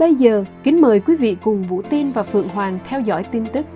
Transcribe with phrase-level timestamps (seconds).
[0.00, 3.44] Bây giờ, kính mời quý vị cùng Vũ Tin và Phượng Hoàng theo dõi tin
[3.52, 3.66] tức.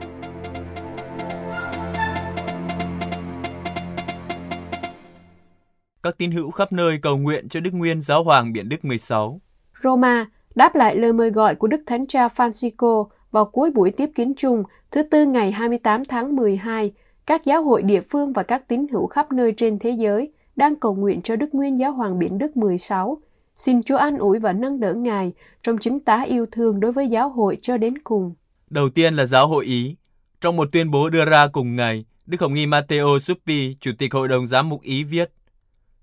[6.02, 9.40] Các tín hữu khắp nơi cầu nguyện cho Đức Nguyên Giáo Hoàng Biển Đức 16.
[9.82, 14.10] Roma đáp lại lời mời gọi của Đức Thánh Cha Francisco vào cuối buổi tiếp
[14.14, 16.92] kiến chung thứ Tư ngày 28 tháng 12,
[17.26, 20.76] các giáo hội địa phương và các tín hữu khắp nơi trên thế giới đang
[20.76, 23.18] cầu nguyện cho Đức Nguyên Giáo Hoàng Biển Đức 16.
[23.56, 25.32] Xin Chúa an ủi và nâng đỡ Ngài
[25.62, 28.34] trong chứng tá yêu thương đối với giáo hội cho đến cùng.
[28.70, 29.96] Đầu tiên là giáo hội Ý.
[30.40, 34.14] Trong một tuyên bố đưa ra cùng ngày, Đức Hồng Y Matteo Suppi, Chủ tịch
[34.14, 35.30] Hội đồng Giám mục Ý viết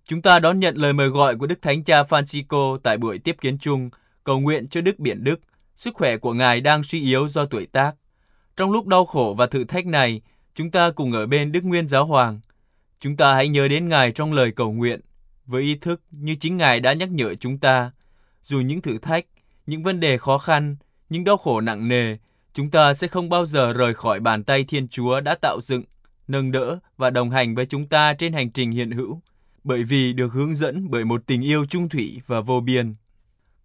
[0.06, 3.36] Chúng ta đón nhận lời mời gọi của Đức Thánh Cha Francisco tại buổi tiếp
[3.42, 3.90] kiến chung,
[4.24, 5.36] cầu nguyện cho Đức Biển Đức.
[5.76, 7.94] Sức khỏe của Ngài đang suy yếu do tuổi tác.
[8.58, 10.22] Trong lúc đau khổ và thử thách này,
[10.56, 12.40] chúng ta cùng ở bên Đức Nguyên Giáo Hoàng.
[13.00, 15.02] Chúng ta hãy nhớ đến Ngài trong lời cầu nguyện,
[15.52, 17.92] với ý thức như chính Ngài đã nhắc nhở chúng ta.
[18.44, 19.26] Dù những thử thách,
[19.66, 20.76] những vấn đề khó khăn,
[21.10, 22.18] những đau khổ nặng nề,
[22.54, 25.84] chúng ta sẽ không bao giờ rời khỏi bàn tay Thiên Chúa đã tạo dựng,
[26.28, 29.22] nâng đỡ và đồng hành với chúng ta trên hành trình hiện hữu,
[29.64, 32.96] bởi vì được hướng dẫn bởi một tình yêu trung thủy và vô biên.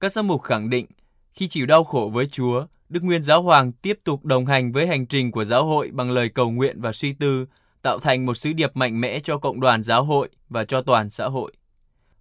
[0.00, 0.87] Các giám mục khẳng định,
[1.33, 4.87] khi chịu đau khổ với Chúa, Đức Nguyên Giáo Hoàng tiếp tục đồng hành với
[4.87, 7.47] hành trình của giáo hội bằng lời cầu nguyện và suy tư,
[7.83, 11.11] tạo thành một sứ điệp mạnh mẽ cho cộng đoàn giáo hội và cho toàn
[11.11, 11.53] xã hội.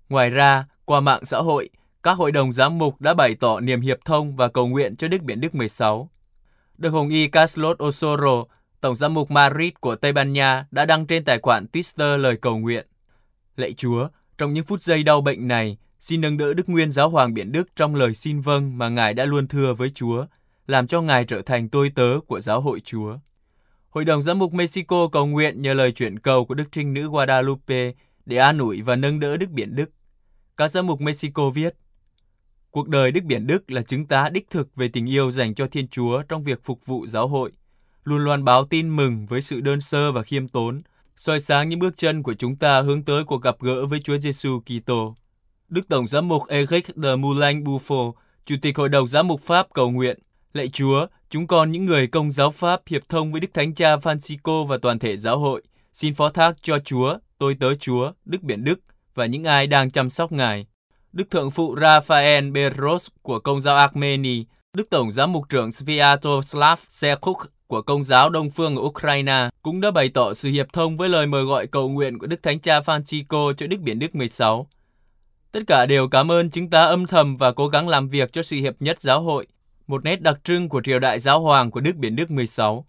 [0.10, 1.70] Ngoài ra, qua mạng xã hội,
[2.04, 5.08] các hội đồng giám mục đã bày tỏ niềm hiệp thông và cầu nguyện cho
[5.08, 6.10] Đức Biển Đức 16.
[6.78, 8.44] Đức Hồng Y Carlos Osoro,
[8.82, 12.38] Tổng giám mục Madrid của Tây Ban Nha đã đăng trên tài khoản Twitter lời
[12.38, 12.88] cầu nguyện.
[13.56, 14.08] Lạy Chúa,
[14.38, 17.52] trong những phút giây đau bệnh này, xin nâng đỡ Đức Nguyên Giáo Hoàng Biển
[17.52, 20.26] Đức trong lời xin vâng mà Ngài đã luôn thưa với Chúa,
[20.68, 23.18] làm cho Ngài trở thành tôi tớ của giáo hội Chúa.
[23.90, 27.10] Hội đồng giám mục Mexico cầu nguyện nhờ lời chuyển cầu của Đức Trinh Nữ
[27.10, 27.92] Guadalupe
[28.26, 29.90] để an ủi và nâng đỡ Đức Biển Đức.
[30.58, 31.76] Các giám mục Mexico viết,
[32.72, 35.68] Cuộc đời Đức Biển Đức là chứng tá đích thực về tình yêu dành cho
[35.68, 37.52] Thiên Chúa trong việc phục vụ giáo hội,
[38.04, 40.82] luôn loan báo tin mừng với sự đơn sơ và khiêm tốn,
[41.18, 44.18] soi sáng những bước chân của chúng ta hướng tới cuộc gặp gỡ với Chúa
[44.18, 45.16] Giêsu Kitô.
[45.70, 48.14] Đức Tổng giám mục Eric de Moulin Buffo,
[48.46, 50.20] Chủ tịch Hội đồng giám mục Pháp cầu nguyện,
[50.54, 53.96] Lạy Chúa, chúng con những người công giáo Pháp hiệp thông với Đức Thánh Cha
[53.96, 55.62] Francisco và toàn thể giáo hội,
[55.94, 58.80] xin phó thác cho Chúa, tôi tớ Chúa, Đức Biển Đức
[59.16, 60.66] và những ai đang chăm sóc Ngài.
[61.14, 64.44] Đức Thượng phụ Rafael Beros của Công giáo Armenia,
[64.74, 67.38] Đức Tổng giám mục trưởng Sviatoslav Sekuk
[67.68, 71.10] của Công giáo Đông phương ở Ukraine cũng đã bày tỏ sự hiệp thông với
[71.10, 74.68] lời mời gọi cầu nguyện của Đức Thánh Cha Francisco cho Đức Biển Đức 16.
[75.52, 78.44] Tất cả đều cảm ơn chúng ta âm thầm và cố gắng làm việc cho
[78.44, 79.48] sự hiệp nhất giáo hội,
[79.88, 82.86] một nét đặc trưng của triều đại giáo hoàng của Đức Biển Đức 16.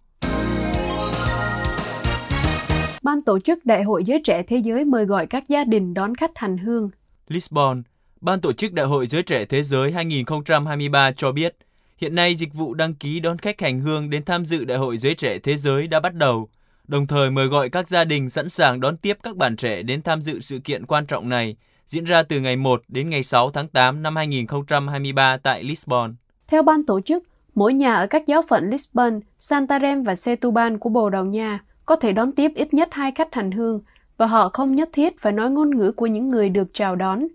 [3.07, 6.15] Ban tổ chức Đại hội Giới Trẻ Thế Giới mời gọi các gia đình đón
[6.15, 6.91] khách hành hương.
[7.29, 7.83] Lisbon,
[8.21, 11.57] Ban tổ chức Đại hội Giới Trẻ Thế Giới 2023 cho biết,
[11.99, 14.97] hiện nay dịch vụ đăng ký đón khách hành hương đến tham dự Đại hội
[14.97, 16.49] Giới Trẻ Thế Giới đã bắt đầu,
[16.89, 20.03] đồng thời mời gọi các gia đình sẵn sàng đón tiếp các bạn trẻ đến
[20.03, 21.57] tham dự sự kiện quan trọng này,
[21.87, 26.15] diễn ra từ ngày 1 đến ngày 6 tháng 8 năm 2023 tại Lisbon.
[26.47, 27.23] Theo ban tổ chức,
[27.55, 31.97] mỗi nhà ở các giáo phận Lisbon, Santarem và Setúbal của Bồ Đào Nha có
[31.97, 33.81] thể đón tiếp ít nhất hai khách hành hương
[34.17, 37.27] và họ không nhất thiết phải nói ngôn ngữ của những người được chào đón.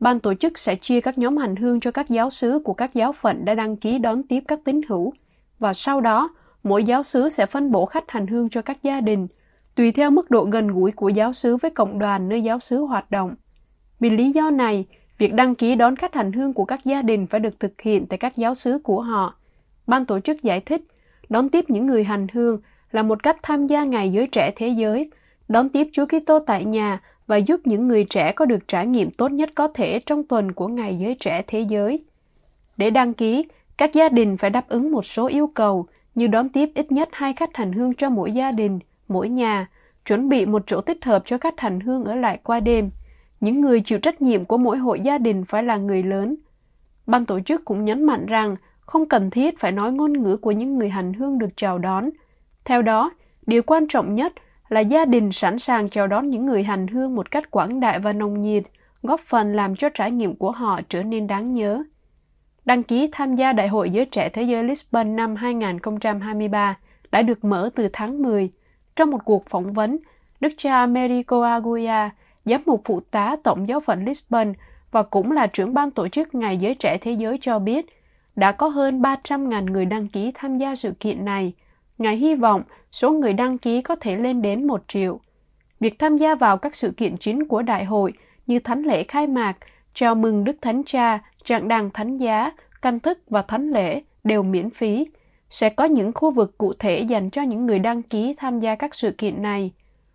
[0.00, 2.94] Ban tổ chức sẽ chia các nhóm hành hương cho các giáo sứ của các
[2.94, 5.12] giáo phận đã đăng ký đón tiếp các tín hữu
[5.58, 6.30] và sau đó
[6.62, 9.26] mỗi giáo sứ sẽ phân bổ khách hành hương cho các gia đình,
[9.74, 12.78] tùy theo mức độ gần gũi của giáo sứ với cộng đoàn nơi giáo sứ
[12.78, 13.34] hoạt động.
[14.00, 14.86] Vì lý do này,
[15.18, 18.06] việc đăng ký đón khách hành hương của các gia đình phải được thực hiện
[18.06, 19.34] tại các giáo sứ của họ.
[19.86, 20.82] Ban tổ chức giải thích,
[21.28, 22.60] đón tiếp những người hành hương
[22.92, 25.10] là một cách tham gia ngày giới trẻ thế giới,
[25.48, 29.10] đón tiếp Chúa Kitô tại nhà và giúp những người trẻ có được trải nghiệm
[29.10, 32.04] tốt nhất có thể trong tuần của ngày giới trẻ thế giới.
[32.76, 33.44] Để đăng ký,
[33.76, 37.08] các gia đình phải đáp ứng một số yêu cầu như đón tiếp ít nhất
[37.12, 38.78] hai khách hành hương cho mỗi gia đình,
[39.08, 39.68] mỗi nhà,
[40.06, 42.90] chuẩn bị một chỗ thích hợp cho khách hành hương ở lại qua đêm.
[43.40, 46.36] Những người chịu trách nhiệm của mỗi hội gia đình phải là người lớn.
[47.06, 50.50] Ban tổ chức cũng nhấn mạnh rằng không cần thiết phải nói ngôn ngữ của
[50.50, 52.10] những người hành hương được chào đón.
[52.64, 53.10] Theo đó,
[53.46, 54.32] điều quan trọng nhất
[54.68, 57.98] là gia đình sẵn sàng chào đón những người hành hương một cách quảng đại
[57.98, 58.62] và nồng nhiệt,
[59.02, 61.82] góp phần làm cho trải nghiệm của họ trở nên đáng nhớ.
[62.64, 66.78] đăng ký tham gia Đại hội Giới Trẻ Thế giới Lisbon năm 2023
[67.12, 68.50] đã được mở từ tháng 10.
[68.96, 69.98] Trong một cuộc phỏng vấn,
[70.40, 72.10] Đức cha Americo Aguia,
[72.44, 74.52] giám mục phụ tá Tổng giáo phận Lisbon
[74.90, 77.86] và cũng là trưởng ban tổ chức Ngày Giới Trẻ Thế giới cho biết,
[78.36, 81.52] đã có hơn 300.000 người đăng ký tham gia sự kiện này.
[81.98, 82.62] Ngài hy vọng
[82.92, 85.20] số người đăng ký có thể lên đến 1 triệu.
[85.80, 88.12] Việc tham gia vào các sự kiện chính của đại hội
[88.46, 89.56] như thánh lễ khai mạc,
[89.94, 92.52] chào mừng Đức Thánh Cha, trạng đàng thánh giá,
[92.82, 95.06] canh thức và thánh lễ đều miễn phí.
[95.50, 98.74] Sẽ có những khu vực cụ thể dành cho những người đăng ký tham gia
[98.74, 99.72] các sự kiện này.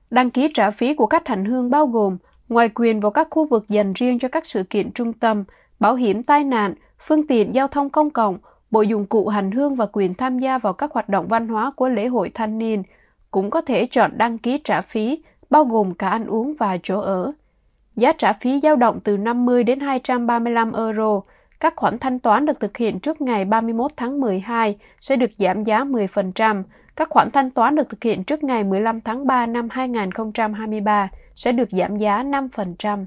[0.10, 2.18] Đăng ký trả phí của các hành hương bao gồm
[2.50, 5.44] ngoài quyền vào các khu vực dành riêng cho các sự kiện trung tâm,
[5.80, 8.38] bảo hiểm tai nạn, phương tiện giao thông công cộng,
[8.72, 11.72] bộ dụng cụ hành hương và quyền tham gia vào các hoạt động văn hóa
[11.76, 12.84] của lễ hội thanh niên,
[13.32, 17.00] cũng có thể chọn đăng ký trả phí, bao gồm cả ăn uống và chỗ
[17.00, 17.32] ở.
[17.96, 21.22] Giá trả phí dao động từ 50 đến 235 euro.
[21.60, 25.64] Các khoản thanh toán được thực hiện trước ngày 31 tháng 12 sẽ được giảm
[25.64, 26.64] giá 10%.
[26.96, 31.52] Các khoản thanh toán được thực hiện trước ngày 15 tháng 3 năm 2023 sẽ
[31.52, 33.06] được giảm giá 5%.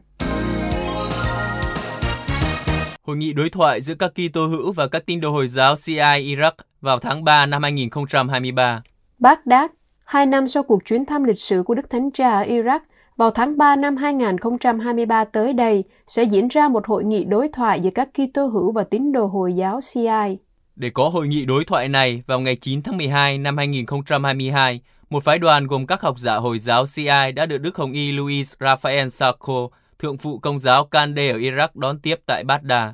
[3.02, 5.94] Hội nghị đối thoại giữa các Kitô hữu và các tín đồ Hồi giáo CI
[6.35, 8.82] Iraq vào tháng 3 năm 2023.
[9.19, 9.70] Baghdad,
[10.05, 12.81] hai năm sau cuộc chuyến thăm lịch sử của Đức Thánh Cha ở Iraq,
[13.17, 17.81] vào tháng 3 năm 2023 tới đây sẽ diễn ra một hội nghị đối thoại
[17.81, 20.38] giữa các Kitô hữu và tín đồ Hồi giáo CI.
[20.76, 24.81] Để có hội nghị đối thoại này vào ngày 9 tháng 12 năm 2022,
[25.11, 28.12] một phái đoàn gồm các học giả Hồi giáo CI đã được Đức Hồng Y
[28.12, 29.69] Luis Rafael Sarko,
[30.00, 32.91] thượng phụ công giáo Kande ở Iraq đón tiếp tại Baghdad.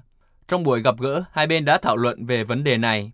[0.49, 3.13] Trong buổi gặp gỡ, hai bên đã thảo luận về vấn đề này.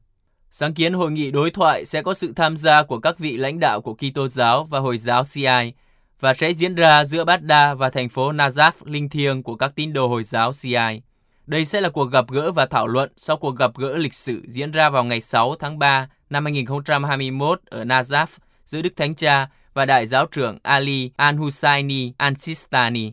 [0.51, 3.61] Sáng kiến hội nghị đối thoại sẽ có sự tham gia của các vị lãnh
[3.61, 5.73] đạo của Kitô giáo và Hồi giáo CI
[6.21, 9.93] và sẽ diễn ra giữa Baghdad và thành phố Najaf linh thiêng của các tín
[9.93, 11.03] đồ Hồi giáo CI.
[11.47, 14.43] Đây sẽ là cuộc gặp gỡ và thảo luận sau cuộc gặp gỡ lịch sử
[14.49, 18.27] diễn ra vào ngày 6 tháng 3 năm 2021 ở Najaf
[18.65, 23.11] giữa Đức Thánh Cha và Đại giáo trưởng Ali Al-Husseini Al-Sistani.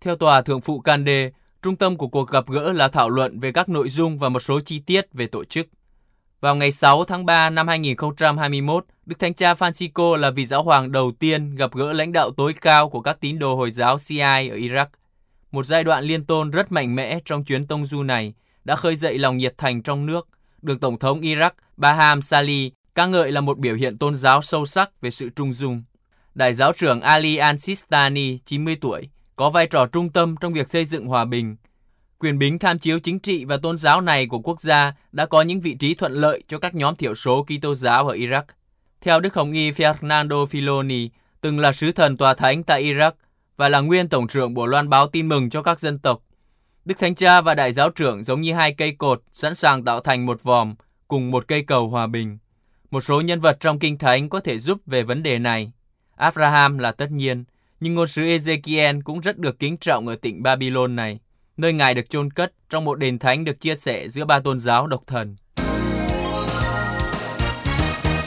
[0.00, 1.30] Theo tòa thượng phụ Kande,
[1.62, 4.40] trung tâm của cuộc gặp gỡ là thảo luận về các nội dung và một
[4.40, 5.66] số chi tiết về tổ chức.
[6.40, 10.92] Vào ngày 6 tháng 3 năm 2021, Đức Thánh Cha Francisco là vị giáo hoàng
[10.92, 14.18] đầu tiên gặp gỡ lãnh đạo tối cao của các tín đồ Hồi giáo CI
[14.48, 14.86] ở Iraq.
[15.52, 18.34] Một giai đoạn liên tôn rất mạnh mẽ trong chuyến tông du này
[18.64, 20.28] đã khơi dậy lòng nhiệt thành trong nước,
[20.62, 24.66] được Tổng thống Iraq Baham Salih ca ngợi là một biểu hiện tôn giáo sâu
[24.66, 25.82] sắc về sự trung dung.
[26.34, 29.08] Đại giáo trưởng Ali Al-Sistani, 90 tuổi,
[29.38, 31.56] có vai trò trung tâm trong việc xây dựng hòa bình.
[32.18, 35.42] Quyền bính tham chiếu chính trị và tôn giáo này của quốc gia đã có
[35.42, 38.42] những vị trí thuận lợi cho các nhóm thiểu số Kitô giáo ở Iraq.
[39.00, 41.08] Theo Đức Hồng Y Fernando Filoni,
[41.40, 43.12] từng là sứ thần tòa thánh tại Iraq
[43.56, 46.22] và là nguyên tổng trưởng Bộ Loan báo tin mừng cho các dân tộc.
[46.84, 50.00] Đức Thánh Cha và Đại giáo trưởng giống như hai cây cột sẵn sàng tạo
[50.00, 50.74] thành một vòm
[51.08, 52.38] cùng một cây cầu hòa bình.
[52.90, 55.72] Một số nhân vật trong Kinh Thánh có thể giúp về vấn đề này.
[56.16, 57.44] Abraham là tất nhiên,
[57.80, 61.18] nhưng ngôn sứ Ezekiel cũng rất được kính trọng ở tỉnh Babylon này,
[61.56, 64.58] nơi ngài được chôn cất trong một đền thánh được chia sẻ giữa ba tôn
[64.58, 65.36] giáo độc thần.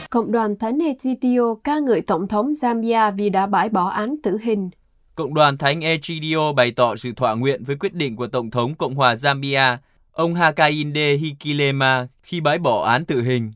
[0.10, 4.38] Cộng đoàn Thánh Egidio ca ngợi Tổng thống Zambia vì đã bãi bỏ án tử
[4.44, 4.70] hình.
[5.16, 8.76] Cộng đoàn Thánh Egidio bày tỏ sự thỏa nguyện với quyết định của Tổng thống
[8.76, 9.78] Cộng hòa Zambia,
[10.12, 13.52] ông Hakainde Hichilema khi bãi bỏ án tử hình.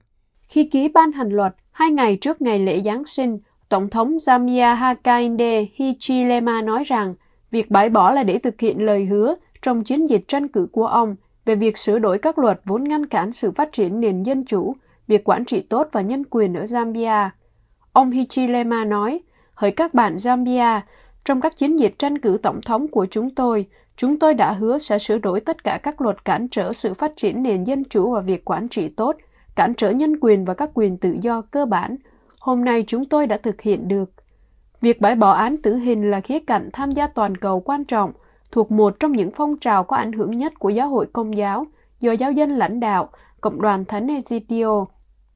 [0.47, 4.75] Khi ký ban hành luật, hai ngày trước ngày lễ Giáng sinh, Tổng thống Zambia
[4.75, 7.15] Hakainde Hichilema nói rằng
[7.51, 10.87] việc bãi bỏ là để thực hiện lời hứa trong chiến dịch tranh cử của
[10.87, 14.45] ông về việc sửa đổi các luật vốn ngăn cản sự phát triển nền dân
[14.45, 14.75] chủ,
[15.07, 17.29] việc quản trị tốt và nhân quyền ở Zambia.
[17.93, 19.19] Ông Hichilema nói,
[19.53, 20.81] hỡi các bạn Zambia,
[21.25, 23.65] trong các chiến dịch tranh cử tổng thống của chúng tôi,
[23.97, 27.11] chúng tôi đã hứa sẽ sửa đổi tất cả các luật cản trở sự phát
[27.15, 29.15] triển nền dân chủ và việc quản trị tốt,
[29.55, 31.95] cản trở nhân quyền và các quyền tự do cơ bản.
[32.45, 34.11] Hôm nay chúng tôi đã thực hiện được.
[34.81, 38.11] Việc bãi bỏ án tử hình là khía cạnh tham gia toàn cầu quan trọng,
[38.51, 41.65] thuộc một trong những phong trào có ảnh hưởng nhất của giáo hội công giáo,
[41.99, 43.09] do giáo dân lãnh đạo,
[43.41, 44.85] Cộng đoàn Thánh Egidio.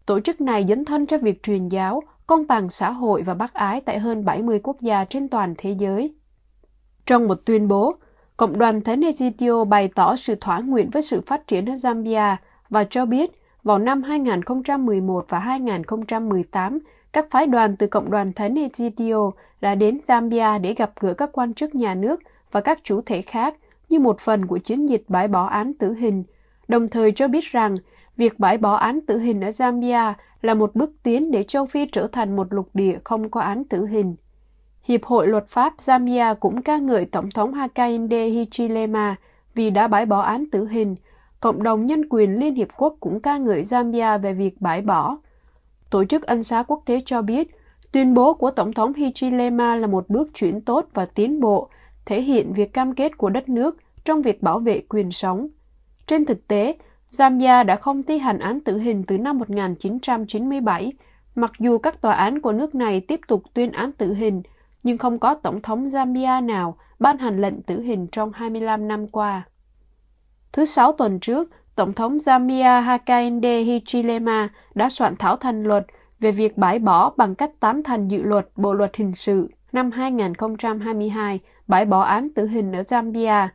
[0.05, 3.53] Tổ chức này dấn thân cho việc truyền giáo, công bằng xã hội và bác
[3.53, 6.15] ái tại hơn 70 quốc gia trên toàn thế giới.
[7.05, 7.95] Trong một tuyên bố,
[8.37, 12.35] Cộng đoàn Thánh Egidio bày tỏ sự thỏa nguyện với sự phát triển ở Zambia
[12.69, 13.31] và cho biết
[13.63, 16.79] vào năm 2011 và 2018,
[17.13, 21.29] các phái đoàn từ Cộng đoàn Thánh Egidio đã đến Zambia để gặp gỡ các
[21.33, 22.19] quan chức nhà nước
[22.51, 23.55] và các chủ thể khác
[23.89, 26.23] như một phần của chiến dịch bãi bỏ án tử hình,
[26.67, 27.75] đồng thời cho biết rằng
[28.17, 31.85] việc bãi bỏ án tử hình ở Zambia là một bước tiến để châu Phi
[31.85, 34.15] trở thành một lục địa không có án tử hình.
[34.83, 39.15] Hiệp hội luật pháp Zambia cũng ca ngợi Tổng thống Hakainde Hichilema
[39.55, 40.95] vì đã bãi bỏ án tử hình,
[41.39, 45.17] cộng đồng nhân quyền Liên Hiệp Quốc cũng ca ngợi Zambia về việc bãi bỏ.
[45.89, 47.47] Tổ chức Ân xá Quốc tế cho biết,
[47.91, 51.69] tuyên bố của Tổng thống Hichilema là một bước chuyển tốt và tiến bộ,
[52.05, 55.47] thể hiện việc cam kết của đất nước trong việc bảo vệ quyền sống.
[56.07, 56.77] Trên thực tế,
[57.11, 60.93] Zambia đã không thi hành án tử hình từ năm 1997,
[61.35, 64.41] mặc dù các tòa án của nước này tiếp tục tuyên án tử hình,
[64.83, 69.07] nhưng không có tổng thống Zambia nào ban hành lệnh tử hình trong 25 năm
[69.07, 69.47] qua.
[70.51, 75.85] Thứ Sáu tuần trước, Tổng thống Zambia Hakainde Hichilema đã soạn thảo thành luật
[76.19, 79.91] về việc bãi bỏ bằng cách tán thành dự luật Bộ Luật Hình sự năm
[79.91, 83.47] 2022 bãi bỏ án tử hình ở Zambia.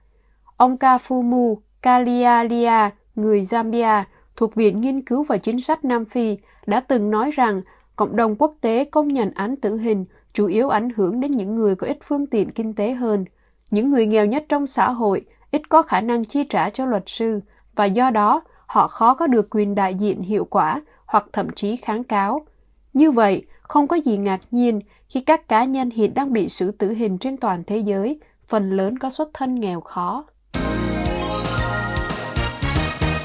[0.56, 4.02] Ông Kafumu Kalialia, người Zambia,
[4.36, 7.62] thuộc Viện Nghiên cứu và Chính sách Nam Phi, đã từng nói rằng
[7.96, 11.54] cộng đồng quốc tế công nhận án tử hình chủ yếu ảnh hưởng đến những
[11.54, 13.24] người có ít phương tiện kinh tế hơn.
[13.70, 17.02] Những người nghèo nhất trong xã hội ít có khả năng chi trả cho luật
[17.06, 17.40] sư
[17.76, 21.76] và do đó họ khó có được quyền đại diện hiệu quả hoặc thậm chí
[21.76, 22.46] kháng cáo.
[22.92, 26.70] Như vậy, không có gì ngạc nhiên khi các cá nhân hiện đang bị xử
[26.70, 30.24] tử hình trên toàn thế giới, phần lớn có xuất thân nghèo khó.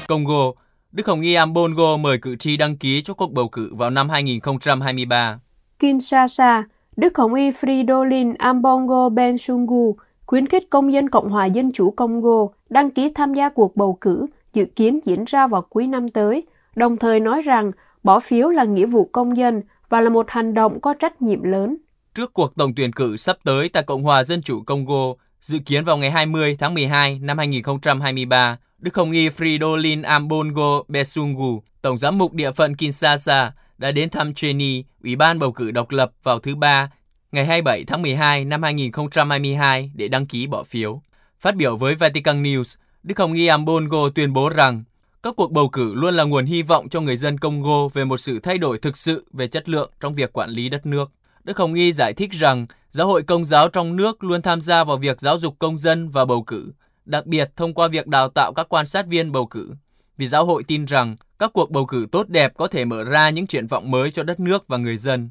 [0.08, 0.52] Congo,
[0.92, 4.08] Đức Hồng Y Ambongo mời cử tri đăng ký cho cuộc bầu cử vào năm
[4.08, 5.40] 2023.
[5.78, 6.64] Kinshasa,
[6.96, 12.46] Đức Hồng Y Fridolin Ambongo Bensungu khuyến khích công dân Cộng hòa Dân chủ Congo
[12.68, 16.46] đăng ký tham gia cuộc bầu cử dự kiến diễn ra vào cuối năm tới,
[16.76, 20.54] đồng thời nói rằng bỏ phiếu là nghĩa vụ công dân và là một hành
[20.54, 21.76] động có trách nhiệm lớn.
[22.14, 25.84] Trước cuộc tổng tuyển cử sắp tới tại Cộng hòa Dân chủ Congo, dự kiến
[25.84, 32.18] vào ngày 20 tháng 12 năm 2023, Đức Hồng Y Fridolin Ambongo Besungu, Tổng giám
[32.18, 36.38] mục địa phận Kinshasa, đã đến thăm Cheni, Ủy ban bầu cử độc lập vào
[36.38, 36.90] thứ Ba,
[37.32, 41.02] ngày 27 tháng 12 năm 2022 để đăng ký bỏ phiếu.
[41.40, 44.84] Phát biểu với Vatican News, Đức Hồng Y Ambongo tuyên bố rằng
[45.22, 48.16] các cuộc bầu cử luôn là nguồn hy vọng cho người dân Congo về một
[48.16, 51.10] sự thay đổi thực sự về chất lượng trong việc quản lý đất nước.
[51.44, 54.84] Đức Hồng Y giải thích rằng giáo hội công giáo trong nước luôn tham gia
[54.84, 56.72] vào việc giáo dục công dân và bầu cử,
[57.04, 59.70] đặc biệt thông qua việc đào tạo các quan sát viên bầu cử.
[60.16, 63.30] Vì giáo hội tin rằng các cuộc bầu cử tốt đẹp có thể mở ra
[63.30, 65.30] những triển vọng mới cho đất nước và người dân.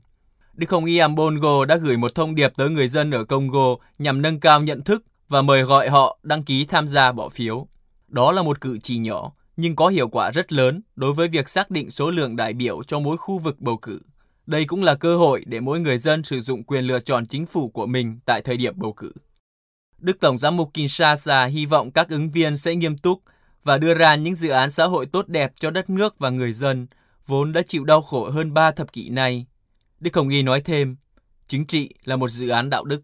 [0.54, 4.22] Đức Hồng Y Ambongo đã gửi một thông điệp tới người dân ở Congo nhằm
[4.22, 7.67] nâng cao nhận thức và mời gọi họ đăng ký tham gia bỏ phiếu.
[8.07, 11.50] Đó là một cử chỉ nhỏ, nhưng có hiệu quả rất lớn đối với việc
[11.50, 14.00] xác định số lượng đại biểu cho mỗi khu vực bầu cử.
[14.45, 17.45] Đây cũng là cơ hội để mỗi người dân sử dụng quyền lựa chọn chính
[17.45, 19.12] phủ của mình tại thời điểm bầu cử.
[19.98, 23.21] Đức Tổng giám mục Kinshasa hy vọng các ứng viên sẽ nghiêm túc
[23.63, 26.53] và đưa ra những dự án xã hội tốt đẹp cho đất nước và người
[26.53, 26.88] dân,
[27.27, 29.45] vốn đã chịu đau khổ hơn ba thập kỷ nay.
[30.00, 30.95] Đức Hồng Y nói thêm,
[31.48, 33.01] chính trị là một dự án đạo đức.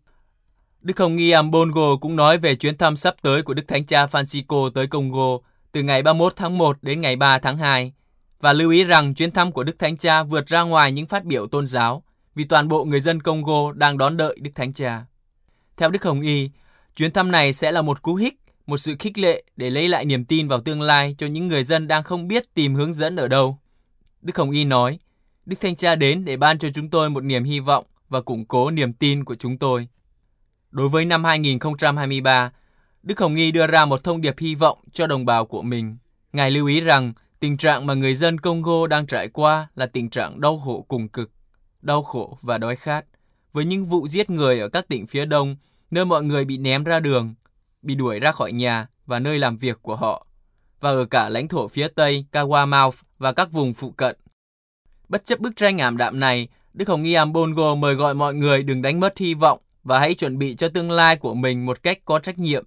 [0.85, 4.05] Đức Hồng Y Ambongo cũng nói về chuyến thăm sắp tới của Đức Thánh Cha
[4.05, 5.37] Francisco tới Congo
[5.71, 7.93] từ ngày 31 tháng 1 đến ngày 3 tháng 2
[8.39, 11.25] và lưu ý rằng chuyến thăm của Đức Thánh Cha vượt ra ngoài những phát
[11.25, 12.03] biểu tôn giáo
[12.35, 15.05] vì toàn bộ người dân Congo đang đón đợi Đức Thánh Cha.
[15.77, 16.49] Theo Đức Hồng Y,
[16.95, 18.33] chuyến thăm này sẽ là một cú hích,
[18.67, 21.63] một sự khích lệ để lấy lại niềm tin vào tương lai cho những người
[21.63, 23.59] dân đang không biết tìm hướng dẫn ở đâu.
[24.21, 24.99] Đức Hồng Y nói,
[25.45, 28.45] Đức Thánh Cha đến để ban cho chúng tôi một niềm hy vọng và củng
[28.45, 29.87] cố niềm tin của chúng tôi.
[30.75, 32.51] Đối với năm 2023,
[33.03, 35.97] Đức Hồng Nghi đưa ra một thông điệp hy vọng cho đồng bào của mình.
[36.33, 40.09] Ngài lưu ý rằng tình trạng mà người dân Congo đang trải qua là tình
[40.09, 41.31] trạng đau khổ cùng cực,
[41.81, 43.05] đau khổ và đói khát,
[43.53, 45.55] với những vụ giết người ở các tỉnh phía đông,
[45.91, 47.33] nơi mọi người bị ném ra đường,
[47.81, 50.27] bị đuổi ra khỏi nhà và nơi làm việc của họ,
[50.79, 54.15] và ở cả lãnh thổ phía tây, Kawamouth và các vùng phụ cận.
[55.09, 58.63] Bất chấp bức tranh ảm đạm này, Đức Hồng Y Ambongo mời gọi mọi người
[58.63, 61.83] đừng đánh mất hy vọng và hãy chuẩn bị cho tương lai của mình một
[61.83, 62.63] cách có trách nhiệm.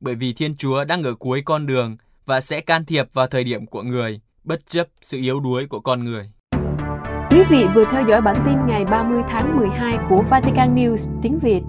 [0.00, 3.44] Bởi vì Thiên Chúa đang ở cuối con đường và sẽ can thiệp vào thời
[3.44, 6.30] điểm của người, bất chấp sự yếu đuối của con người.
[7.30, 11.38] Quý vị vừa theo dõi bản tin ngày 30 tháng 12 của Vatican News tiếng
[11.38, 11.60] Việt.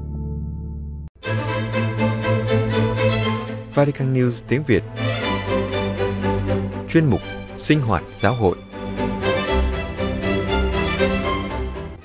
[3.73, 4.83] Vatican News tiếng Việt
[6.89, 7.21] Chuyên mục
[7.57, 8.57] Sinh hoạt giáo hội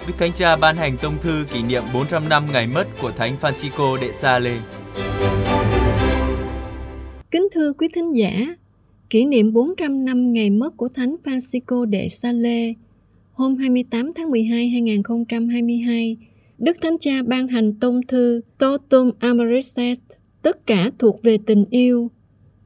[0.07, 3.37] Đức Thánh Cha ban hành tông thư kỷ niệm 400 năm ngày mất của Thánh
[3.41, 4.59] Francisco de Sales.
[7.31, 8.57] Kính thưa quý thính giả,
[9.11, 12.75] kỷ niệm 400 năm ngày mất của Thánh Francisco de Sales,
[13.33, 16.17] hôm 28 tháng 12 2022,
[16.59, 20.03] Đức Thánh Cha ban hành tông thư Totum Amoris Est,
[20.43, 22.11] tất cả thuộc về tình yêu.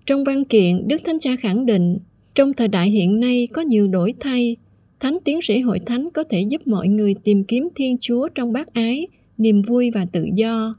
[0.07, 1.99] Trong văn kiện, Đức Thánh Cha khẳng định,
[2.35, 4.57] trong thời đại hiện nay có nhiều đổi thay,
[5.01, 8.53] Thánh tiến sĩ hội thánh có thể giúp mọi người tìm kiếm Thiên Chúa trong
[8.53, 9.07] bác ái,
[9.39, 10.75] niềm vui và tự do.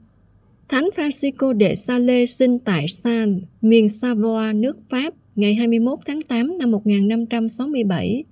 [0.70, 6.58] Thánh Francisco de Sales sinh tại San, miền Savoie, nước Pháp ngày 21 tháng 8
[6.58, 8.24] năm 1567,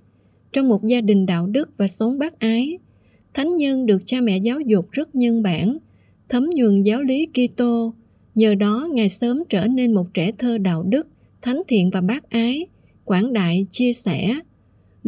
[0.54, 2.78] trong một gia đình đạo đức và sống bác ái,
[3.34, 5.78] Thánh Nhân được cha mẹ giáo dục rất nhân bản,
[6.30, 7.94] thấm nhuần giáo lý Kitô.
[8.36, 11.08] Nhờ đó, Ngài sớm trở nên một trẻ thơ đạo đức,
[11.42, 12.66] thánh thiện và bác ái,
[13.06, 14.40] quảng đại, chia sẻ.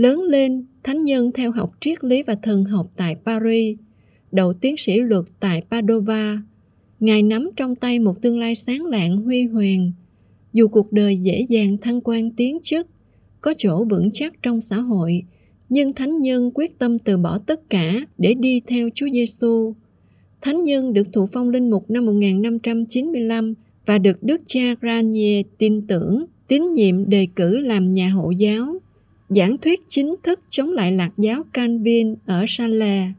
[0.01, 3.77] Lớn lên, Thánh Nhân theo học triết lý và thần học tại Paris,
[4.31, 6.41] đậu tiến sĩ luật tại Padova.
[7.00, 9.91] Ngài nắm trong tay một tương lai sáng lạng huy hoàng.
[10.53, 12.88] Dù cuộc đời dễ dàng thăng quan tiến chức,
[13.41, 15.24] có chỗ vững chắc trong xã hội,
[15.70, 19.74] nhưng Thánh Nhân quyết tâm từ bỏ tất cả để đi theo Chúa Giêsu.
[20.41, 23.53] Thánh Nhân được thụ phong linh mục năm 1595
[23.86, 28.81] và được Đức cha Granier tin tưởng, tín nhiệm đề cử làm nhà hộ giáo,
[29.36, 33.12] giảng thuyết chính thức chống lại lạc giáo Calvin ở Salle.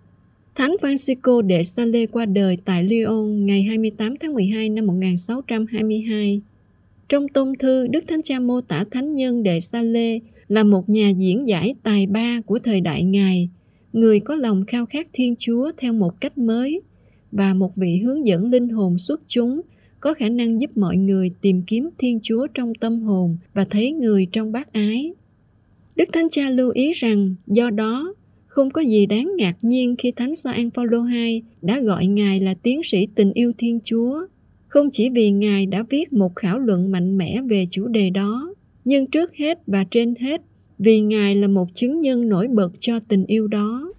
[0.54, 6.40] Thánh Francisco de Sales qua đời tại Lyon ngày 28 tháng 12 năm 1622.
[7.09, 11.09] Trong tôn thư, Đức Thánh Cha mô tả Thánh Nhân de Sales là một nhà
[11.09, 13.49] diễn giải tài ba của thời đại Ngài,
[13.92, 16.81] người có lòng khao khát Thiên Chúa theo một cách mới
[17.33, 19.61] và một vị hướng dẫn linh hồn xuất chúng
[20.00, 23.92] có khả năng giúp mọi người tìm kiếm Thiên Chúa trong tâm hồn và thấy
[23.92, 25.12] người trong bác ái.
[25.96, 28.14] Đức Thánh Cha lưu ý rằng do đó
[28.46, 32.54] không có gì đáng ngạc nhiên khi Thánh Gioan Phaolô II đã gọi Ngài là
[32.62, 34.20] tiến sĩ tình yêu Thiên Chúa,
[34.68, 38.54] không chỉ vì Ngài đã viết một khảo luận mạnh mẽ về chủ đề đó,
[38.84, 40.40] nhưng trước hết và trên hết
[40.78, 43.92] vì Ngài là một chứng nhân nổi bật cho tình yêu đó.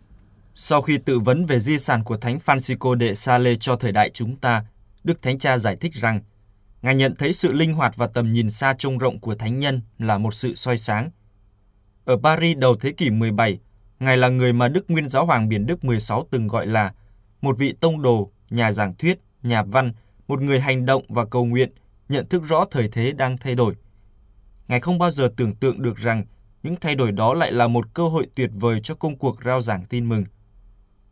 [0.55, 4.09] Sau khi tự vấn về di sản của Thánh Francisco de Sales cho thời đại
[4.13, 4.65] chúng ta,
[5.03, 6.21] Đức Thánh Cha giải thích rằng,
[6.81, 9.81] Ngài nhận thấy sự linh hoạt và tầm nhìn xa trông rộng của Thánh Nhân
[10.00, 11.09] là một sự soi sáng.
[12.05, 13.60] Ở Paris đầu thế kỷ 17,
[14.00, 16.93] Ngài là người mà Đức Nguyên Giáo Hoàng Biển Đức 16 từng gọi là
[17.41, 19.91] một vị tông đồ, nhà giảng thuyết, nhà văn,
[20.27, 21.72] một người hành động và cầu nguyện,
[22.10, 23.75] nhận thức rõ thời thế đang thay đổi.
[24.67, 26.25] Ngài không bao giờ tưởng tượng được rằng
[26.63, 29.62] những thay đổi đó lại là một cơ hội tuyệt vời cho công cuộc rao
[29.62, 30.23] giảng tin mừng.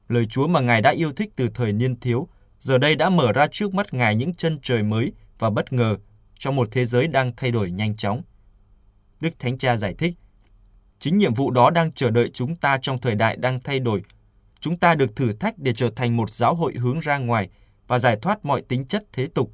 [0.07, 2.27] Lời Chúa mà Ngài đã yêu thích từ thời niên thiếu,
[2.59, 5.97] giờ đây đã mở ra trước mắt Ngài những chân trời mới và bất ngờ
[6.39, 8.21] trong một thế giới đang thay đổi nhanh chóng.
[9.19, 10.13] Đức Thánh Cha giải thích,
[11.01, 14.01] chính nhiệm vụ đó đang chờ đợi chúng ta trong thời đại đang thay đổi.
[14.59, 17.49] Chúng ta được thử thách để trở thành một giáo hội hướng ra ngoài
[17.87, 19.51] và giải thoát mọi tính chất thế tục.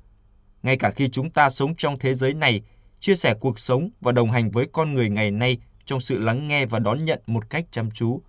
[0.63, 2.61] Ngay cả khi chúng ta sống trong thế giới này,
[2.99, 6.47] chia sẻ cuộc sống và đồng hành với con người ngày nay trong sự lắng
[6.47, 8.21] nghe và đón nhận một cách chăm chú.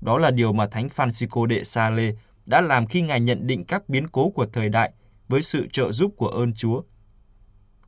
[0.00, 2.14] Đó là điều mà Thánh Francisco de Sales
[2.46, 4.92] đã làm khi Ngài nhận định các biến cố của thời đại
[5.28, 6.82] với sự trợ giúp của ơn Chúa.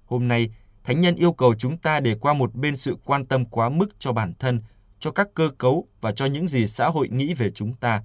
[0.05, 0.51] Hôm nay,
[0.87, 3.89] Thánh nhân yêu cầu chúng ta để qua một bên sự quan tâm quá mức
[3.99, 4.61] cho bản thân,
[4.99, 8.03] cho các cơ cấu và cho những gì xã hội nghĩ về chúng ta,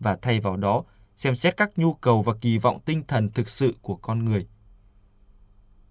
[0.00, 0.82] và thay vào đó
[1.16, 4.46] xem xét các nhu cầu và kỳ vọng tinh thần thực sự của con người.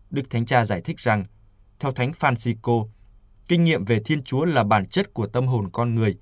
[0.10, 1.24] Đức Thánh Cha giải thích rằng,
[1.80, 2.86] theo Thánh Francisco,
[3.48, 6.18] Kinh nghiệm về Thiên Chúa là bản chất của tâm hồn con người.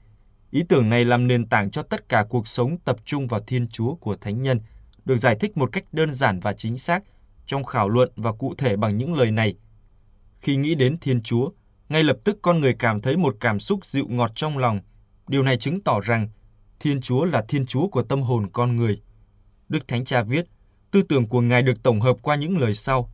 [0.52, 3.68] Ý tưởng này làm nền tảng cho tất cả cuộc sống tập trung vào Thiên
[3.68, 4.60] Chúa của Thánh Nhân,
[5.06, 7.04] được giải thích một cách đơn giản và chính xác
[7.46, 9.56] trong khảo luận và cụ thể bằng những lời này.
[10.42, 11.50] Khi nghĩ đến Thiên Chúa,
[11.90, 14.80] ngay lập tức con người cảm thấy một cảm xúc dịu ngọt trong lòng.
[15.28, 16.30] Điều này chứng tỏ rằng
[16.80, 19.02] Thiên Chúa là Thiên Chúa của tâm hồn con người.
[19.70, 20.46] Đức Thánh Cha viết,
[20.92, 23.10] tư tưởng của Ngài được tổng hợp qua những lời sau.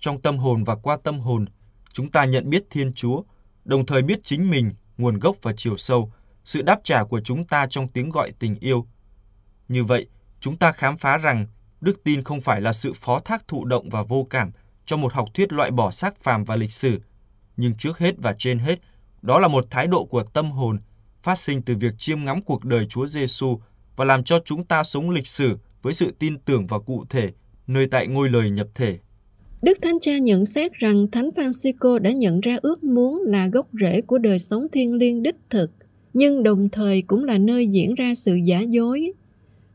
[0.00, 1.44] Trong tâm hồn và qua tâm hồn,
[1.92, 3.22] chúng ta nhận biết Thiên Chúa,
[3.64, 6.12] đồng thời biết chính mình, nguồn gốc và chiều sâu,
[6.44, 8.86] sự đáp trả của chúng ta trong tiếng gọi tình yêu.
[9.68, 10.06] Như vậy,
[10.40, 11.46] chúng ta khám phá rằng
[11.80, 14.52] đức tin không phải là sự phó thác thụ động và vô cảm
[14.90, 16.98] cho một học thuyết loại bỏ xác phàm và lịch sử,
[17.56, 18.80] nhưng trước hết và trên hết,
[19.22, 20.78] đó là một thái độ của tâm hồn
[21.22, 23.58] phát sinh từ việc chiêm ngắm cuộc đời Chúa Giêsu
[23.96, 27.30] và làm cho chúng ta sống lịch sử với sự tin tưởng và cụ thể
[27.66, 28.98] nơi tại ngôi lời nhập thể.
[29.62, 33.66] Đức Thánh Cha nhận xét rằng Thánh Francisco đã nhận ra ước muốn là gốc
[33.80, 35.70] rễ của đời sống thiên liêng đích thực,
[36.14, 39.12] nhưng đồng thời cũng là nơi diễn ra sự giả dối.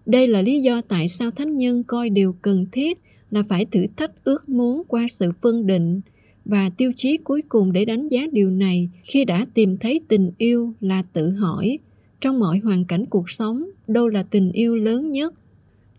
[0.06, 3.01] Đây là lý do tại sao Thánh Nhân coi điều cần thiết
[3.36, 6.02] là phải thử thách ước muốn qua sự phân định.
[6.45, 10.32] Và tiêu chí cuối cùng để đánh giá điều này khi đã tìm thấy tình
[10.38, 11.78] yêu là tự hỏi.
[12.21, 15.34] Trong mọi hoàn cảnh cuộc sống, đâu là tình yêu lớn nhất?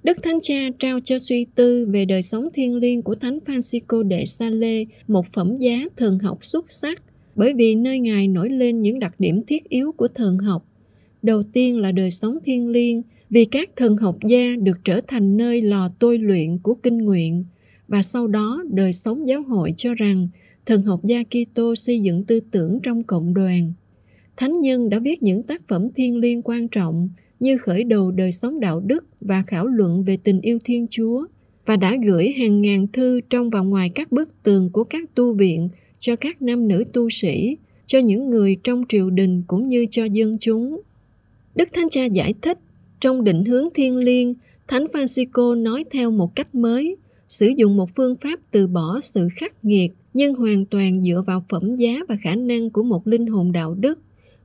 [0.03, 4.09] Đức Thánh Cha trao cho suy tư về đời sống thiêng liêng của Thánh Francisco
[4.11, 7.03] de Sales một phẩm giá thần học xuất sắc,
[7.35, 10.67] bởi vì nơi Ngài nổi lên những đặc điểm thiết yếu của thần học.
[11.23, 15.37] Đầu tiên là đời sống thiêng liêng vì các thần học gia được trở thành
[15.37, 17.45] nơi lò tôi luyện của kinh nguyện
[17.89, 20.29] và sau đó đời sống giáo hội cho rằng
[20.67, 23.73] thần học gia Kitô xây dựng tư tưởng trong cộng đoàn.
[24.37, 27.09] Thánh nhân đã viết những tác phẩm thiêng liêng quan trọng
[27.41, 31.27] như khởi đầu đời sống đạo đức và khảo luận về tình yêu Thiên Chúa
[31.67, 35.35] và đã gửi hàng ngàn thư trong và ngoài các bức tường của các tu
[35.35, 39.87] viện cho các nam nữ tu sĩ, cho những người trong triều đình cũng như
[39.91, 40.81] cho dân chúng.
[41.55, 42.59] Đức Thánh Cha giải thích,
[43.01, 44.35] trong định hướng thiên liêng,
[44.69, 46.97] Thánh Francisco nói theo một cách mới,
[47.29, 51.45] sử dụng một phương pháp từ bỏ sự khắc nghiệt nhưng hoàn toàn dựa vào
[51.49, 53.99] phẩm giá và khả năng của một linh hồn đạo đức,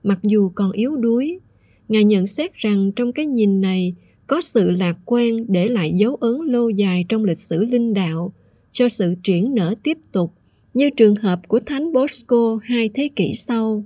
[0.04, 1.40] mặc dù còn yếu đuối.
[1.88, 3.94] Ngài nhận xét rằng trong cái nhìn này
[4.28, 8.34] có sự lạc quan để lại dấu ấn lâu dài trong lịch sử linh đạo
[8.72, 10.34] cho sự triển nở tiếp tục
[10.74, 13.84] như trường hợp của Thánh Bosco hai thế kỷ sau.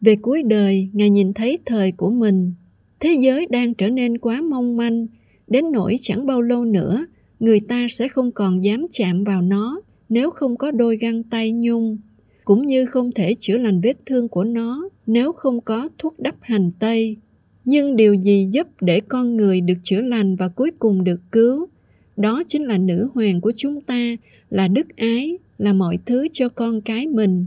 [0.00, 2.54] Về cuối đời, Ngài nhìn thấy thời của mình.
[3.04, 5.06] Thế giới đang trở nên quá mong manh,
[5.46, 7.06] đến nỗi chẳng bao lâu nữa,
[7.40, 11.52] người ta sẽ không còn dám chạm vào nó nếu không có đôi găng tay
[11.52, 11.98] nhung,
[12.44, 16.34] cũng như không thể chữa lành vết thương của nó nếu không có thuốc đắp
[16.40, 17.16] hành tây.
[17.64, 21.66] Nhưng điều gì giúp để con người được chữa lành và cuối cùng được cứu?
[22.16, 24.16] Đó chính là nữ hoàng của chúng ta,
[24.50, 27.46] là đức ái, là mọi thứ cho con cái mình.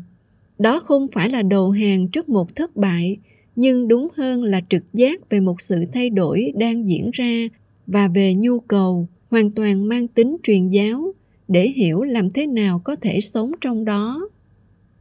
[0.60, 3.18] Đó không phải là đầu hàng trước một thất bại,
[3.58, 7.48] nhưng đúng hơn là trực giác về một sự thay đổi đang diễn ra
[7.88, 11.14] và về nhu cầu hoàn toàn mang tính truyền giáo
[11.48, 14.30] để hiểu làm thế nào có thể sống trong đó.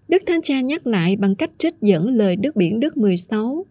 [0.08, 3.66] Đức Thánh Cha nhắc lại bằng cách trích dẫn lời Đức Biển Đức 16.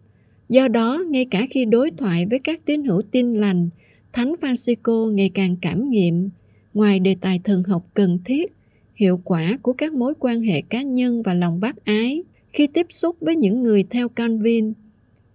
[0.48, 3.68] Do đó, ngay cả khi đối thoại với các tín hữu tin lành,
[4.12, 6.30] Thánh Francisco ngày càng cảm nghiệm,
[6.74, 8.52] ngoài đề tài thần học cần thiết,
[8.94, 12.22] hiệu quả của các mối quan hệ cá nhân và lòng bác ái
[12.56, 14.72] khi tiếp xúc với những người theo Calvin.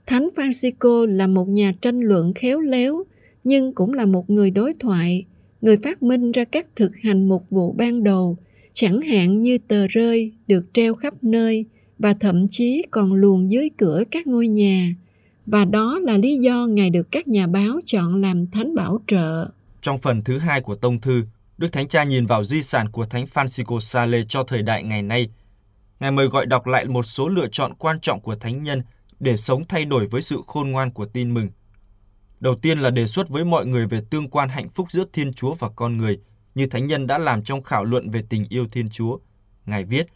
[0.08, 3.04] Thánh Francisco là một nhà tranh luận khéo léo,
[3.44, 5.26] nhưng cũng là một người đối thoại,
[5.62, 8.38] người phát minh ra các thực hành mục vụ ban đầu,
[8.74, 11.66] chẳng hạn như tờ rơi được treo khắp nơi
[12.00, 14.96] và thậm chí còn luồn dưới cửa các ngôi nhà.
[15.46, 19.48] Và đó là lý do Ngài được các nhà báo chọn làm thánh bảo trợ.
[19.82, 21.24] Trong phần thứ hai của tông thư,
[21.58, 25.02] Đức Thánh Cha nhìn vào di sản của Thánh Francisco Sale cho thời đại ngày
[25.02, 25.30] nay.
[26.02, 28.82] Ngài mời gọi đọc lại một số lựa chọn quan trọng của thánh nhân
[29.20, 31.50] để sống thay đổi với sự khôn ngoan của tin mừng.
[32.40, 35.34] Đầu tiên là đề xuất với mọi người về tương quan hạnh phúc giữa Thiên
[35.34, 36.20] Chúa và con người,
[36.56, 39.18] như Thánh nhân đã làm trong khảo luận về tình yêu Thiên Chúa.
[39.66, 40.08] Ngài viết,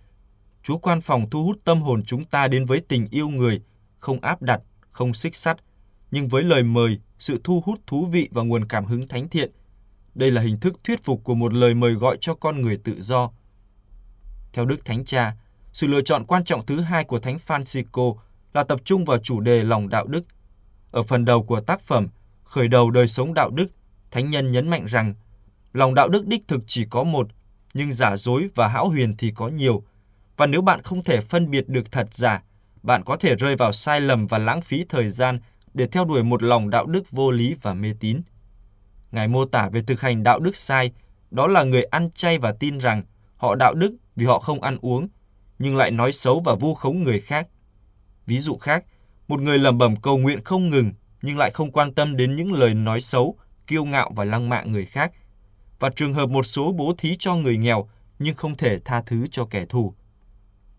[0.63, 3.61] Chúa quan phòng thu hút tâm hồn chúng ta đến với tình yêu người,
[3.99, 5.57] không áp đặt, không xích sắt,
[6.11, 9.51] nhưng với lời mời, sự thu hút thú vị và nguồn cảm hứng thánh thiện.
[10.15, 13.01] Đây là hình thức thuyết phục của một lời mời gọi cho con người tự
[13.01, 13.31] do.
[14.53, 15.35] Theo Đức Thánh Cha,
[15.75, 18.15] sự lựa chọn quan trọng thứ hai của Thánh Francisco
[18.53, 20.21] là tập trung vào chủ đề lòng đạo đức.
[20.91, 22.07] Ở phần đầu của tác phẩm,
[22.43, 23.67] khởi đầu đời sống đạo đức,
[24.11, 25.13] Thánh nhân nhấn mạnh rằng
[25.73, 27.27] lòng đạo đức đích thực chỉ có một,
[27.73, 29.83] nhưng giả dối và hão huyền thì có nhiều.
[30.37, 32.43] Và nếu bạn không thể phân biệt được thật giả,
[32.83, 35.39] bạn có thể rơi vào sai lầm và lãng phí thời gian
[35.73, 38.21] để theo đuổi một lòng đạo đức vô lý và mê tín.
[39.11, 40.91] Ngài mô tả về thực hành đạo đức sai,
[41.31, 43.03] đó là người ăn chay và tin rằng
[43.37, 45.07] họ đạo đức vì họ không ăn uống,
[45.59, 47.47] nhưng lại nói xấu và vu khống người khác.
[48.25, 48.85] Ví dụ khác,
[49.27, 50.91] một người lẩm bẩm cầu nguyện không ngừng
[51.21, 53.37] nhưng lại không quan tâm đến những lời nói xấu,
[53.67, 55.11] kiêu ngạo và lăng mạ người khác.
[55.79, 57.89] Và trường hợp một số bố thí cho người nghèo
[58.19, 59.93] nhưng không thể tha thứ cho kẻ thù.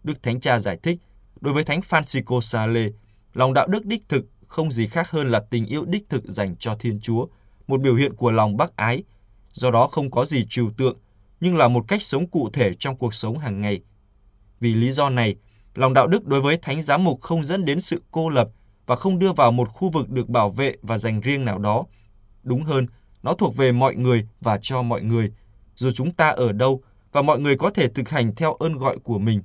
[0.05, 0.99] Đức Thánh Cha giải thích,
[1.41, 2.89] đối với Thánh Francisco Sale,
[3.35, 6.57] lòng đạo đức đích thực không gì khác hơn là tình yêu đích thực dành
[6.57, 7.27] cho Thiên Chúa,
[7.67, 9.03] một biểu hiện của lòng bác ái,
[9.53, 10.99] do đó không có gì trừu tượng,
[11.41, 13.81] nhưng là một cách sống cụ thể trong cuộc sống hàng ngày.
[14.61, 15.37] Vì lý do này,
[15.75, 18.49] lòng đạo đức đối với thánh giám mục không dẫn đến sự cô lập
[18.87, 21.85] và không đưa vào một khu vực được bảo vệ và dành riêng nào đó.
[22.42, 22.87] Đúng hơn,
[23.23, 25.33] nó thuộc về mọi người và cho mọi người,
[25.75, 28.99] dù chúng ta ở đâu và mọi người có thể thực hành theo ơn gọi
[28.99, 29.42] của mình.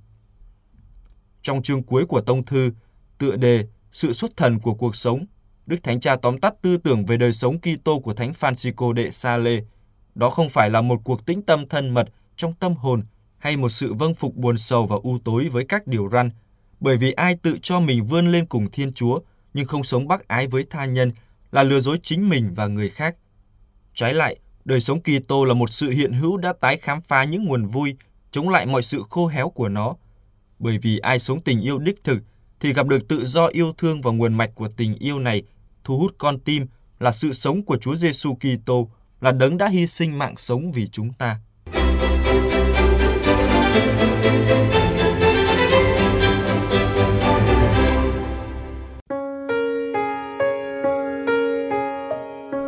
[1.41, 2.71] Trong chương cuối của tông thư,
[3.17, 5.25] tựa đề Sự xuất thần của cuộc sống,
[5.65, 9.09] Đức Thánh Cha tóm tắt tư tưởng về đời sống Kitô của Thánh Francisco de
[9.09, 9.59] Sale.
[10.15, 13.03] Đó không phải là một cuộc tĩnh tâm thân mật trong tâm hồn
[13.41, 16.29] hay một sự vâng phục buồn sầu và u tối với các điều răn,
[16.79, 19.19] bởi vì ai tự cho mình vươn lên cùng Thiên Chúa
[19.53, 21.11] nhưng không sống bác ái với tha nhân
[21.51, 23.15] là lừa dối chính mình và người khác.
[23.93, 27.45] Trái lại, đời sống Kitô là một sự hiện hữu đã tái khám phá những
[27.45, 27.95] nguồn vui,
[28.31, 29.95] chống lại mọi sự khô héo của nó.
[30.59, 32.19] Bởi vì ai sống tình yêu đích thực
[32.59, 35.43] thì gặp được tự do yêu thương và nguồn mạch của tình yêu này
[35.83, 36.67] thu hút con tim
[36.99, 38.89] là sự sống của Chúa Giêsu Kitô,
[39.21, 41.39] là đấng đã hy sinh mạng sống vì chúng ta.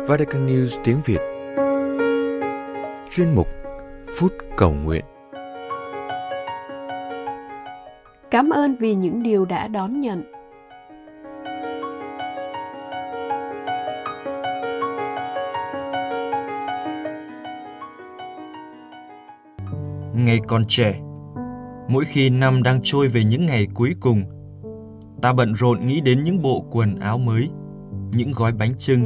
[0.06, 1.18] Vatican News tiếng Việt
[3.10, 3.48] Chuyên mục
[4.16, 5.04] Phút Cầu Nguyện
[8.30, 10.22] Cảm ơn vì những điều đã đón nhận.
[20.14, 21.00] Ngày còn trẻ,
[21.88, 24.22] Mỗi khi năm đang trôi về những ngày cuối cùng,
[25.22, 27.50] ta bận rộn nghĩ đến những bộ quần áo mới,
[28.10, 29.04] những gói bánh trưng,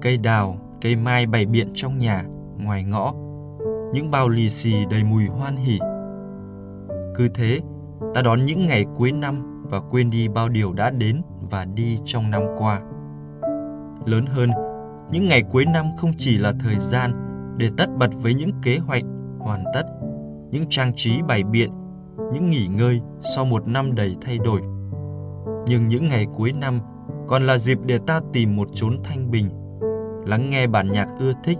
[0.00, 2.24] cây đào, cây mai bày biện trong nhà,
[2.58, 3.14] ngoài ngõ,
[3.92, 5.78] những bao lì xì đầy mùi hoan hỉ.
[7.14, 7.60] Cứ thế,
[8.14, 11.98] ta đón những ngày cuối năm và quên đi bao điều đã đến và đi
[12.04, 12.80] trong năm qua.
[14.04, 14.50] Lớn hơn,
[15.10, 17.12] những ngày cuối năm không chỉ là thời gian
[17.58, 19.02] để tất bật với những kế hoạch
[19.38, 19.82] hoàn tất,
[20.52, 21.70] những trang trí bày biện,
[22.32, 23.00] những nghỉ ngơi
[23.34, 24.60] sau một năm đầy thay đổi.
[25.66, 26.80] Nhưng những ngày cuối năm
[27.28, 29.48] còn là dịp để ta tìm một chốn thanh bình,
[30.26, 31.58] lắng nghe bản nhạc ưa thích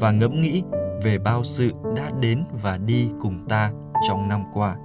[0.00, 0.62] và ngẫm nghĩ
[1.02, 3.72] về bao sự đã đến và đi cùng ta
[4.08, 4.76] trong năm qua.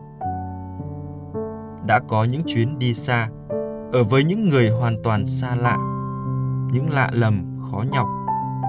[1.88, 3.30] Đã có những chuyến đi xa,
[3.94, 5.78] ở với những người hoàn toàn xa lạ,
[6.72, 8.08] những lạ lầm khó nhọc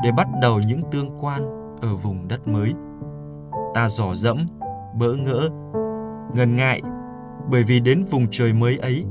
[0.04, 1.42] để bắt đầu những tương quan
[1.80, 2.74] ở vùng đất mới.
[3.74, 4.46] Ta dò dẫm,
[4.98, 5.48] bỡ ngỡ,
[6.34, 6.82] ngần ngại
[7.50, 9.04] bởi vì đến vùng trời mới ấy,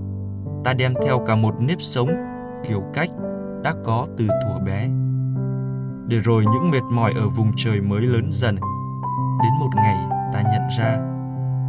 [0.63, 2.10] ta đem theo cả một nếp sống,
[2.67, 3.10] kiểu cách
[3.63, 4.89] đã có từ thuở bé.
[6.08, 8.56] Để rồi những mệt mỏi ở vùng trời mới lớn dần,
[9.43, 9.97] đến một ngày
[10.34, 10.97] ta nhận ra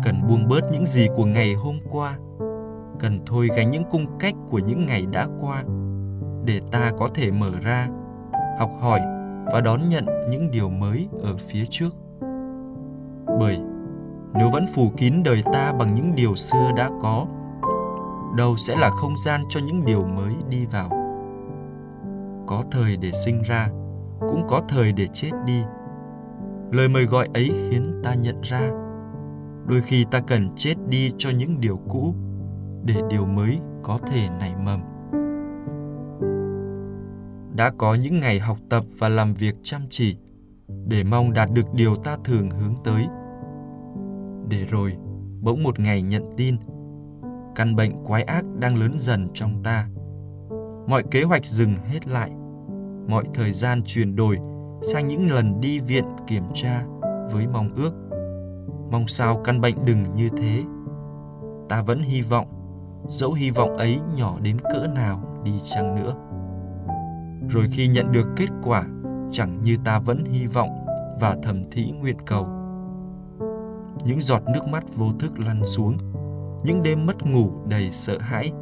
[0.04, 2.16] cần buông bớt những gì của ngày hôm qua,
[3.00, 5.64] cần thôi gánh những cung cách của những ngày đã qua
[6.44, 7.88] để ta có thể mở ra
[8.58, 9.00] học hỏi
[9.52, 12.01] và đón nhận những điều mới ở phía trước.
[13.38, 13.58] Bởi
[14.34, 17.26] nếu vẫn phủ kín đời ta bằng những điều xưa đã có,
[18.36, 20.88] đâu sẽ là không gian cho những điều mới đi vào.
[22.46, 23.68] Có thời để sinh ra,
[24.20, 25.62] cũng có thời để chết đi.
[26.70, 28.70] Lời mời gọi ấy khiến ta nhận ra,
[29.66, 32.14] đôi khi ta cần chết đi cho những điều cũ
[32.84, 34.80] để điều mới có thể nảy mầm
[37.56, 40.16] đã có những ngày học tập và làm việc chăm chỉ
[40.86, 43.06] để mong đạt được điều ta thường hướng tới.
[44.48, 44.96] Để rồi,
[45.40, 46.56] bỗng một ngày nhận tin,
[47.54, 49.88] căn bệnh quái ác đang lớn dần trong ta.
[50.86, 52.30] Mọi kế hoạch dừng hết lại,
[53.08, 54.38] mọi thời gian chuyển đổi
[54.92, 56.84] sang những lần đi viện kiểm tra
[57.32, 57.92] với mong ước.
[58.90, 60.62] Mong sao căn bệnh đừng như thế.
[61.68, 62.46] Ta vẫn hy vọng,
[63.08, 66.14] dẫu hy vọng ấy nhỏ đến cỡ nào đi chăng nữa
[67.48, 68.84] rồi khi nhận được kết quả
[69.32, 70.86] chẳng như ta vẫn hy vọng
[71.20, 72.46] và thầm thĩ nguyện cầu.
[74.04, 75.96] Những giọt nước mắt vô thức lăn xuống,
[76.64, 78.52] những đêm mất ngủ đầy sợ hãi,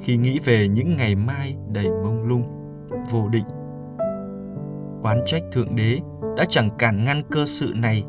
[0.00, 2.42] khi nghĩ về những ngày mai đầy mông lung,
[3.10, 3.44] vô định.
[5.02, 6.00] Oán trách thượng đế
[6.36, 8.04] đã chẳng cản ngăn cơ sự này,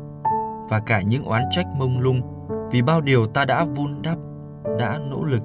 [0.68, 2.20] và cả những oán trách mông lung,
[2.70, 4.18] vì bao điều ta đã vun đắp,
[4.78, 5.42] đã nỗ lực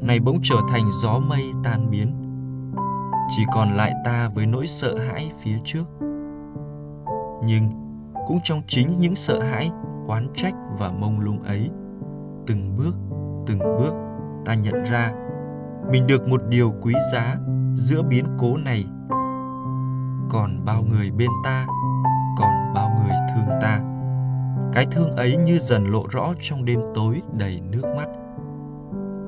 [0.00, 2.23] này bỗng trở thành gió mây tan biến
[3.28, 5.84] chỉ còn lại ta với nỗi sợ hãi phía trước.
[7.44, 7.70] Nhưng
[8.26, 9.70] cũng trong chính những sợ hãi,
[10.06, 11.70] oán trách và mông lung ấy,
[12.46, 12.94] từng bước
[13.46, 13.94] từng bước
[14.44, 15.12] ta nhận ra
[15.90, 17.36] mình được một điều quý giá
[17.76, 18.84] giữa biến cố này.
[20.30, 21.66] Còn bao người bên ta,
[22.38, 23.80] còn bao người thương ta.
[24.72, 28.06] Cái thương ấy như dần lộ rõ trong đêm tối đầy nước mắt.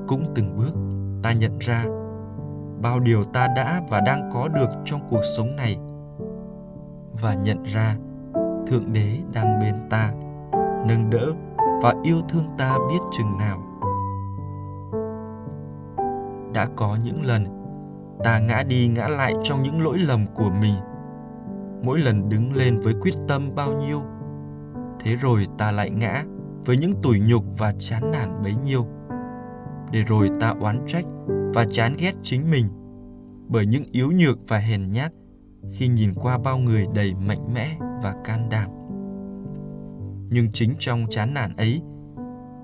[0.07, 0.71] Cũng từng bước
[1.23, 1.85] ta nhận ra
[2.81, 5.77] bao điều ta đã và đang có được trong cuộc sống này.
[7.21, 7.95] Và nhận ra,
[8.67, 10.11] thượng đế đang bên ta,
[10.87, 11.33] nâng đỡ
[11.81, 13.59] và yêu thương ta biết chừng nào.
[16.53, 17.45] Đã có những lần,
[18.23, 20.75] ta ngã đi ngã lại trong những lỗi lầm của mình.
[21.83, 24.01] Mỗi lần đứng lên với quyết tâm bao nhiêu,
[24.99, 26.23] thế rồi ta lại ngã
[26.65, 28.85] với những tủi nhục và chán nản bấy nhiêu.
[29.91, 32.65] Để rồi ta oán trách và chán ghét chính mình
[33.47, 35.11] bởi những yếu nhược và hèn nhát
[35.71, 38.69] khi nhìn qua bao người đầy mạnh mẽ và can đảm.
[40.29, 41.81] Nhưng chính trong chán nản ấy,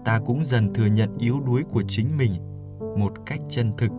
[0.05, 2.31] ta cũng dần thừa nhận yếu đuối của chính mình
[2.97, 3.91] một cách chân thực.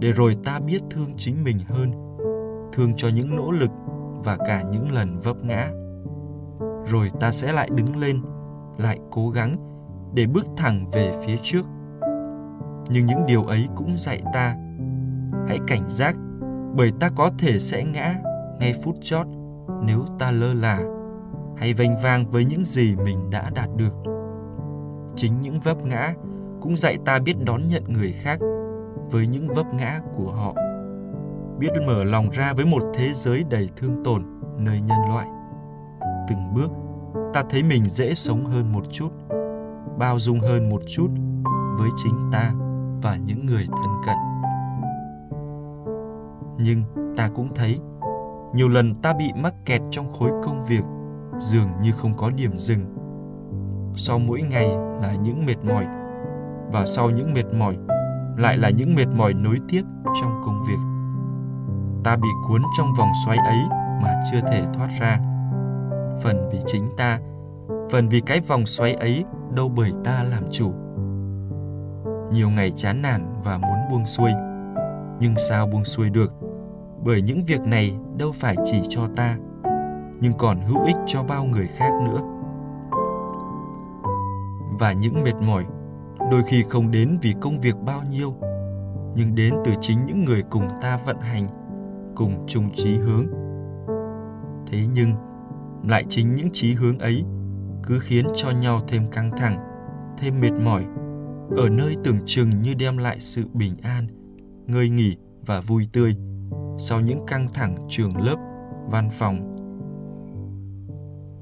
[0.00, 1.90] Để rồi ta biết thương chính mình hơn,
[2.72, 3.70] thương cho những nỗ lực
[4.24, 5.70] và cả những lần vấp ngã.
[6.90, 8.20] Rồi ta sẽ lại đứng lên,
[8.78, 9.56] lại cố gắng
[10.14, 11.66] để bước thẳng về phía trước
[12.88, 14.56] nhưng những điều ấy cũng dạy ta.
[15.48, 16.16] Hãy cảnh giác,
[16.76, 18.14] bởi ta có thể sẽ ngã
[18.60, 19.26] ngay phút chót
[19.82, 20.80] nếu ta lơ là.
[21.56, 23.94] Hay vênh vang với những gì mình đã đạt được.
[25.16, 26.14] Chính những vấp ngã
[26.60, 28.38] cũng dạy ta biết đón nhận người khác
[29.10, 30.54] với những vấp ngã của họ.
[31.58, 34.22] Biết mở lòng ra với một thế giới đầy thương tổn,
[34.58, 35.26] nơi nhân loại.
[36.28, 36.70] Từng bước,
[37.34, 39.08] ta thấy mình dễ sống hơn một chút,
[39.98, 41.08] bao dung hơn một chút
[41.78, 42.52] với chính ta
[43.02, 44.16] và những người thân cận
[46.58, 46.82] nhưng
[47.16, 47.78] ta cũng thấy
[48.54, 50.84] nhiều lần ta bị mắc kẹt trong khối công việc
[51.38, 52.80] dường như không có điểm dừng
[53.96, 54.68] sau mỗi ngày
[55.02, 55.86] là những mệt mỏi
[56.72, 57.76] và sau những mệt mỏi
[58.40, 59.82] lại là những mệt mỏi nối tiếp
[60.20, 60.78] trong công việc.
[62.04, 63.58] Ta bị cuốn trong vòng xoáy ấy
[64.02, 65.18] mà chưa thể thoát ra.
[66.22, 67.20] Phần vì chính ta,
[67.90, 70.72] phần vì cái vòng xoáy ấy đâu bởi ta làm chủ.
[72.32, 74.30] Nhiều ngày chán nản và muốn buông xuôi,
[75.20, 76.32] nhưng sao buông xuôi được?
[77.04, 79.36] Bởi những việc này đâu phải chỉ cho ta,
[80.20, 82.20] nhưng còn hữu ích cho bao người khác nữa.
[84.78, 85.64] Và những mệt mỏi
[86.30, 88.34] đôi khi không đến vì công việc bao nhiêu
[89.14, 91.46] nhưng đến từ chính những người cùng ta vận hành
[92.14, 93.26] cùng chung chí hướng
[94.66, 95.14] thế nhưng
[95.88, 97.24] lại chính những chí hướng ấy
[97.82, 99.56] cứ khiến cho nhau thêm căng thẳng
[100.18, 100.84] thêm mệt mỏi
[101.56, 104.06] ở nơi tưởng chừng như đem lại sự bình an,
[104.66, 106.16] ngơi nghỉ và vui tươi
[106.78, 108.36] sau những căng thẳng trường lớp,
[108.90, 109.56] văn phòng.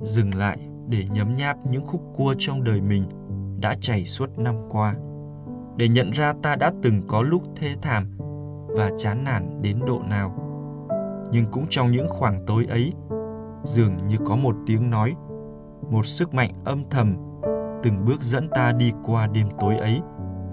[0.02, 3.02] Dừng lại để nhấm nháp những khúc cua trong đời mình
[3.60, 4.94] đã chảy suốt năm qua,
[5.76, 8.10] để nhận ra ta đã từng có lúc thê thảm
[8.68, 10.34] và chán nản đến độ nào.
[11.32, 12.92] Nhưng cũng trong những khoảng tối ấy,
[13.64, 15.14] dường như có một tiếng nói,
[15.90, 17.16] một sức mạnh âm thầm
[17.82, 20.00] từng bước dẫn ta đi qua đêm tối ấy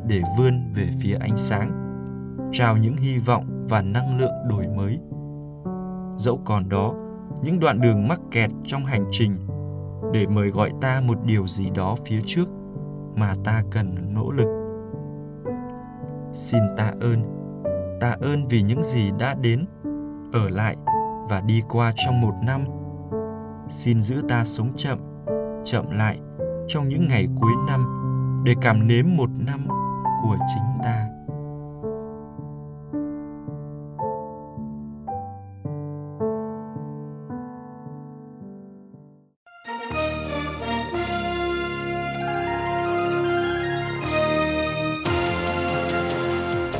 [0.07, 1.71] để vươn về phía ánh sáng,
[2.51, 4.99] trao những hy vọng và năng lượng đổi mới.
[6.17, 6.93] Dẫu còn đó,
[7.43, 9.47] những đoạn đường mắc kẹt trong hành trình
[10.13, 12.45] để mời gọi ta một điều gì đó phía trước
[13.15, 14.47] mà ta cần nỗ lực.
[16.33, 17.21] Xin ta ơn
[18.01, 19.65] ta ơn vì những gì đã đến,
[20.33, 20.75] ở lại
[21.29, 22.61] và đi qua trong một năm.
[23.69, 24.99] Xin giữ ta sống chậm
[25.65, 26.19] chậm lại
[26.67, 27.86] trong những ngày cuối năm
[28.45, 29.67] để cảm nếm một năm
[30.21, 31.06] của chính ta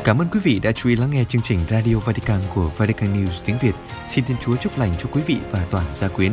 [0.06, 3.14] Cảm ơn quý vị đã chú ý lắng nghe chương trình Radio Vatican của Vatican
[3.16, 3.74] News tiếng Việt.
[4.08, 6.32] Xin Thiên Chúa chúc lành cho quý vị và toàn gia quyến.